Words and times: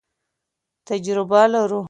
تجربه 0.89 1.43
لرو. 1.51 1.79